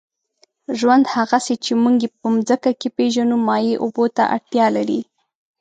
[0.79, 5.01] ژوند، هغسې چې موږ یې په مځکه کې پېژنو، مایع اوبو ته اړتیا لري.